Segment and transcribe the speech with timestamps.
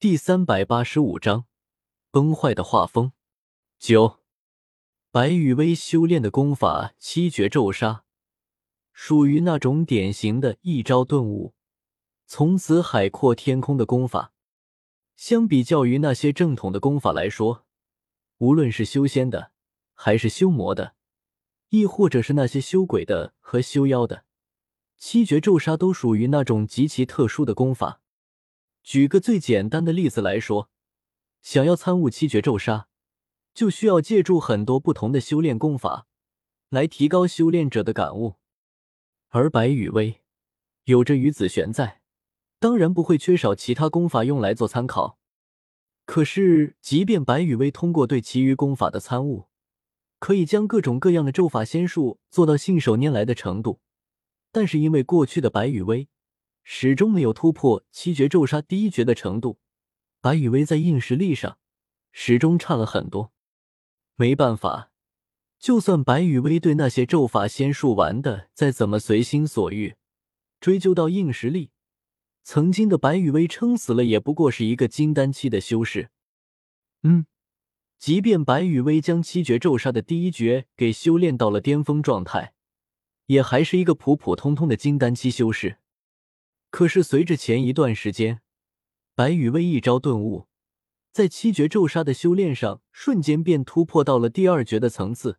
[0.00, 1.44] 第三百八十五章
[2.10, 3.12] 崩坏的画风。
[3.78, 4.20] 九，
[5.10, 8.04] 白羽薇修炼的功法七绝咒杀，
[8.94, 11.52] 属于那种典型的一招顿悟，
[12.24, 14.32] 从此海阔天空的功法。
[15.16, 17.66] 相比较于那些正统的功法来说，
[18.38, 19.52] 无论是修仙的，
[19.92, 20.94] 还是修魔的，
[21.68, 24.24] 亦或者是那些修鬼的和修妖的，
[24.96, 28.00] 七绝咒杀都属于那种极其特殊的功法。
[28.82, 30.70] 举个最简单的例子来说，
[31.42, 32.88] 想要参悟七绝咒杀，
[33.54, 36.06] 就需要借助很多不同的修炼功法，
[36.70, 38.36] 来提高修炼者的感悟。
[39.28, 40.22] 而白羽薇
[40.84, 42.00] 有着于子玄在，
[42.58, 45.18] 当然不会缺少其他功法用来做参考。
[46.04, 49.48] 可是，即便白羽薇通过对其余功法的参悟，
[50.18, 53.80] 可以将各种各样的咒法仙术做到信手拈来的程度，
[54.50, 56.08] 但是因为过去的白羽薇。
[56.62, 59.58] 始终没有突破七绝咒杀第一绝的程度，
[60.20, 61.58] 白羽薇在硬实力上
[62.12, 63.32] 始终差了很多。
[64.16, 64.92] 没办法，
[65.58, 69.96] 就算白羽薇对那些咒法仙术玩的再怎么随心所欲，
[70.60, 71.70] 追究到硬实力，
[72.42, 76.10] 曾经的白羽薇撑死了也不过是一个金丹期的修士。
[77.02, 77.26] 嗯，
[77.98, 82.52] 即便白羽薇将七绝咒杀的第一绝给修炼到了巅峰状态，
[83.26, 85.78] 也还是一个普普通通的金丹期修士。
[86.70, 88.40] 可是，随着前一段时间，
[89.14, 90.46] 白羽薇一招顿悟，
[91.12, 95.38] 在七绝咒杀的修炼上，瞬间便突破到了第二绝的层次。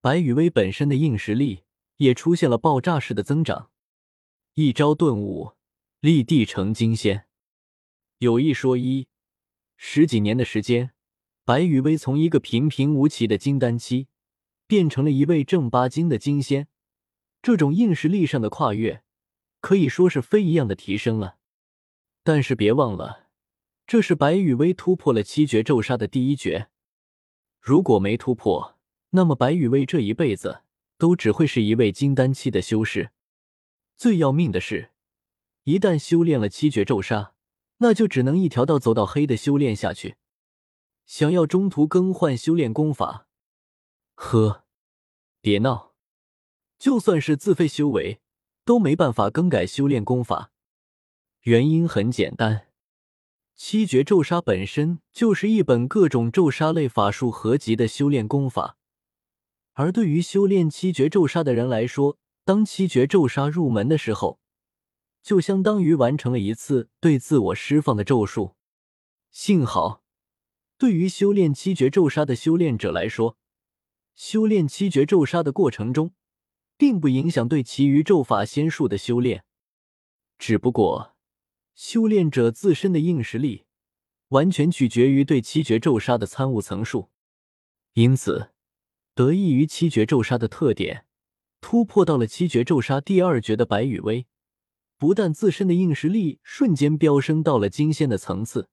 [0.00, 1.64] 白羽薇本身的硬实力
[1.96, 3.70] 也出现了爆炸式的增长。
[4.54, 5.52] 一招顿悟，
[6.00, 7.26] 立地成金仙。
[8.18, 9.08] 有一说一，
[9.76, 10.92] 十几年的时间，
[11.44, 14.06] 白羽薇从一个平平无奇的金丹期，
[14.66, 16.68] 变成了一位正八经的金仙。
[17.42, 19.02] 这种硬实力上的跨越。
[19.62, 21.38] 可以说是飞一样的提升了，
[22.24, 23.28] 但是别忘了，
[23.86, 26.68] 这是白羽薇突破了七绝咒杀的第一绝。
[27.60, 28.76] 如果没突破，
[29.10, 30.62] 那么白羽薇这一辈子
[30.98, 33.12] 都只会是一位金丹期的修士。
[33.96, 34.90] 最要命的是，
[35.62, 37.34] 一旦修炼了七绝咒杀，
[37.78, 40.16] 那就只能一条道走到黑的修炼下去。
[41.06, 43.28] 想要中途更换修炼功法，
[44.14, 44.64] 呵，
[45.40, 45.94] 别闹，
[46.80, 48.21] 就算是自费修为。
[48.64, 50.52] 都没办法更改修炼功法，
[51.42, 52.68] 原因很简单，
[53.56, 58.76] 七绝咒杀本身就是一本各种咒杀类法术合集的修炼功法，
[59.72, 64.38] 而对于修炼七绝咒杀的人来说，当七绝咒杀入门的时候，
[65.22, 68.54] 就相当于完成了一次对自我释放的咒术。
[69.30, 70.02] 幸好，
[70.78, 73.36] 对于修炼七绝咒杀的修炼者来说，
[74.14, 76.12] 修炼七绝咒杀的过程中。
[76.82, 79.44] 并不影响对其余咒法仙术的修炼，
[80.36, 81.14] 只不过
[81.76, 83.66] 修炼者自身的硬实力
[84.30, 87.10] 完全取决于对七绝咒杀的参悟层数。
[87.92, 88.50] 因此，
[89.14, 91.06] 得益于七绝咒杀的特点，
[91.60, 94.26] 突破到了七绝咒杀第二绝的白羽薇，
[94.98, 98.68] 不但自身的硬实力瞬间飙升到了金仙的层次，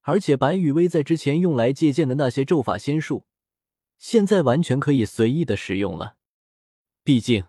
[0.00, 3.26] 而且白羽薇在之前用来借鉴的那些咒法仙术，
[3.96, 6.17] 现在完全可以随意的使用了。
[7.08, 7.46] 毕竟，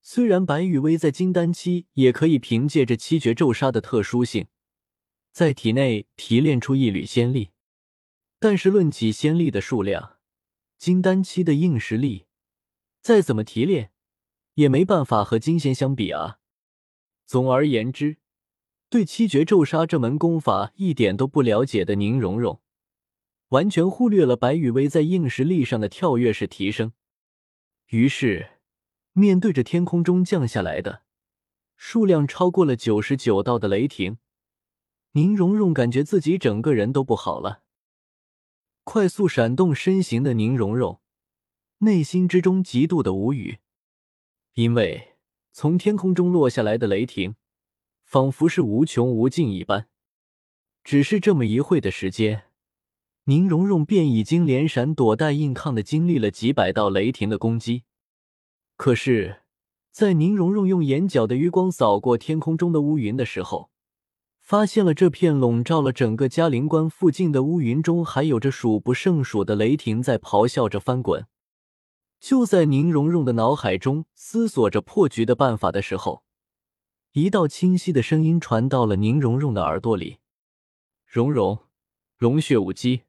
[0.00, 4.46] 虽然白羽薇在金丹期也可以凭借着七绝咒杀的特殊性，
[5.30, 7.50] 在体内提炼出一缕仙力，
[8.38, 10.16] 但是论起仙力的数量，
[10.78, 12.24] 金丹期的硬实力
[13.02, 13.92] 再怎么提炼，
[14.54, 16.38] 也没办法和金仙相比啊。
[17.26, 18.16] 总而言之，
[18.88, 22.62] 对七绝咒杀这门功法一点都不了解的宁荣荣，
[23.48, 26.94] 完全忽略了白羽薇在硬实力上的跳跃式提升，
[27.88, 28.52] 于是。
[29.18, 31.02] 面对着天空中降下来的
[31.76, 34.18] 数量超过了九十九道的雷霆，
[35.12, 37.62] 宁荣荣感觉自己整个人都不好了。
[38.84, 41.00] 快速闪动身形的宁荣荣，
[41.78, 43.58] 内心之中极度的无语，
[44.54, 45.16] 因为
[45.52, 47.34] 从天空中落下来的雷霆，
[48.04, 49.88] 仿佛是无穷无尽一般。
[50.84, 52.44] 只是这么一会的时间，
[53.24, 57.82] 宁荣荣便已经连闪躲带硬抗的经历了几百道雷霆的攻击。
[58.78, 59.40] 可是，
[59.90, 63.70] 在宁荣荣用眼角的余光扫过天空中的乌云的时候，
[64.38, 71.26] 发现了这片笼罩了整个嘉陵关附近的乌云中，还有着数不胜数的雷霆在咆哮着翻滚。
[72.20, 76.22] 就在宁荣荣的脑海中思索着破局的办法的时候，
[77.14, 80.18] 一道清晰的声音传到了宁荣荣的耳朵里
[81.04, 81.58] ：“荣荣，
[82.16, 83.02] 龙血武姬。”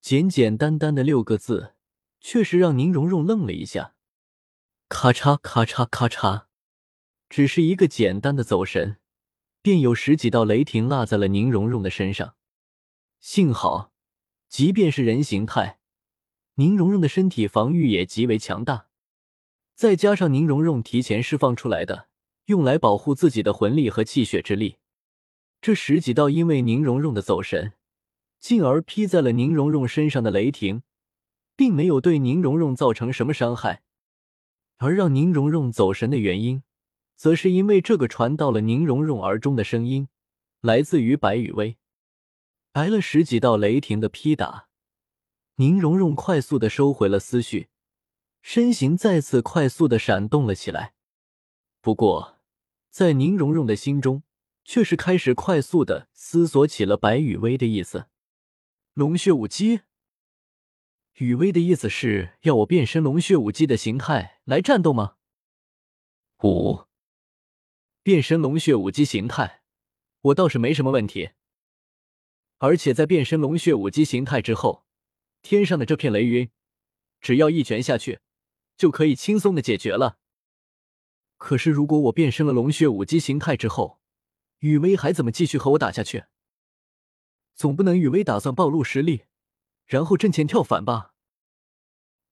[0.00, 1.74] 简简单单的六个字，
[2.20, 3.94] 确实让宁荣荣愣了一下。
[4.88, 6.44] 咔嚓咔嚓咔嚓，
[7.28, 8.98] 只是一个简单的走神，
[9.60, 12.36] 便有十几道雷霆落在了宁荣荣的身上。
[13.18, 13.92] 幸好，
[14.48, 15.80] 即便是人形态，
[16.54, 18.86] 宁荣荣的身体防御也极为强大。
[19.74, 22.06] 再加上宁荣荣提前释放出来的
[22.44, 24.76] 用来保护自己的魂力和气血之力，
[25.60, 27.72] 这十几道因为宁荣荣的走神，
[28.38, 30.84] 进而劈在了宁荣荣身上的雷霆，
[31.56, 33.82] 并没有对宁荣荣造成什么伤害。
[34.78, 36.62] 而让宁荣荣走神的原因，
[37.14, 40.08] 则是因为这个传到了宁荣荣耳中的声音，
[40.60, 41.78] 来自于白雨薇。
[42.72, 44.68] 挨了十几道雷霆的劈打，
[45.56, 47.68] 宁荣荣快速的收回了思绪，
[48.42, 50.92] 身形再次快速的闪动了起来。
[51.80, 52.38] 不过，
[52.90, 54.24] 在宁荣荣的心中，
[54.62, 58.08] 却是开始快速的思索起了白雨薇的意思。
[58.92, 59.80] 龙血武姬。
[61.16, 65.16] 雨薇的意思是要我变身龙血武姬的形态来战斗吗？
[66.42, 66.84] 五，
[68.02, 69.62] 变身龙血武姬形态，
[70.20, 71.30] 我倒是没什么问题。
[72.58, 74.84] 而且在变身龙血武姬形态之后，
[75.40, 76.50] 天上的这片雷云，
[77.22, 78.20] 只要一拳下去，
[78.76, 80.18] 就可以轻松的解决了。
[81.38, 84.02] 可是如果我变身了龙血武姬形态之后，
[84.58, 86.24] 雨薇还怎么继续和我打下去？
[87.54, 89.22] 总不能雨薇打算暴露实力？
[89.86, 91.14] 然后阵前跳反吧。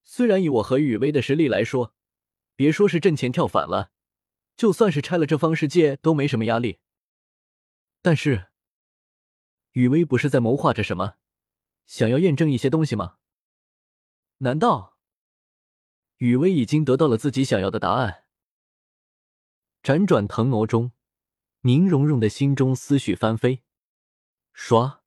[0.03, 1.95] 虽然以我和雨薇的实力来说，
[2.55, 3.91] 别说是阵前跳反了，
[4.55, 6.79] 就算是拆了这方世界都没什么压力。
[8.01, 8.49] 但是，
[9.71, 11.15] 雨薇不是在谋划着什么，
[11.87, 13.17] 想要验证一些东西吗？
[14.39, 14.97] 难道
[16.17, 18.25] 雨薇已经得到了自己想要的答案？
[19.81, 20.91] 辗转腾挪中，
[21.61, 23.63] 宁荣荣的心中思绪翻飞，
[24.53, 24.99] 唰，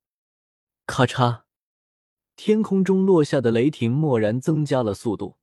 [0.85, 1.43] 咔嚓。
[2.41, 5.37] 天空中落下的雷霆蓦然增加了速度，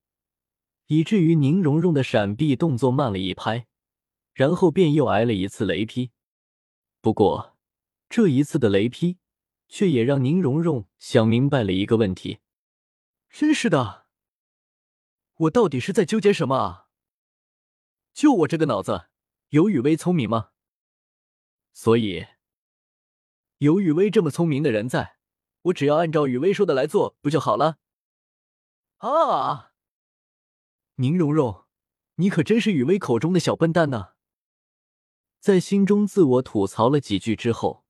[0.87, 3.67] 以至于宁荣荣的闪避动作慢了一拍，
[4.33, 6.13] 然后便又挨了一次雷劈。
[7.03, 7.59] 不过，
[8.09, 9.19] 这一次的雷劈
[9.69, 12.39] 却也让宁荣荣想明白了一个问题：
[13.29, 14.07] 真是的，
[15.35, 16.89] 我到底是在纠结什么啊？
[18.15, 19.09] 就我这个脑子，
[19.51, 20.53] 有雨薇聪明吗？
[21.75, 22.25] 所以，
[23.59, 25.16] 有雨薇这么聪明的人在。
[25.67, 27.79] 我只要按照雨薇说的来做，不就好了？
[28.99, 29.73] 啊！
[30.97, 31.65] 宁荣荣，
[32.17, 34.15] 你可真是雨薇口中的小笨蛋呢！
[35.41, 37.85] 在心中自我吐槽了几句之后，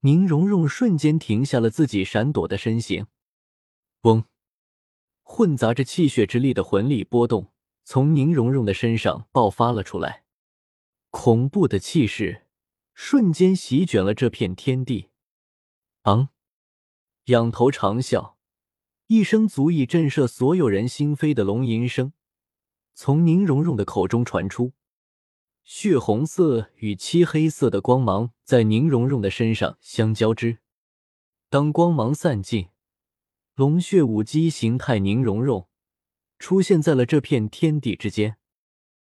[0.00, 3.06] 宁荣荣瞬间停下了自己闪躲的身形。
[4.02, 4.24] 嗡！
[5.22, 7.52] 混杂着气血之力的魂力波动
[7.84, 10.24] 从宁荣荣的身上爆发了出来，
[11.10, 12.46] 恐怖的气势
[12.94, 15.10] 瞬间席卷了这片天地。
[16.02, 16.30] 昂！
[17.30, 18.34] 仰头长啸，
[19.06, 22.12] 一声足以震慑所有人心扉的龙吟声
[22.92, 24.72] 从宁荣荣的口中传出。
[25.62, 30.58] 血红色与漆黑色的光芒在宁荣荣的身上相交织。
[31.48, 32.70] 当光芒散尽，
[33.54, 35.68] 龙血武姬形态宁荣荣
[36.40, 38.38] 出现在了这片天地之间。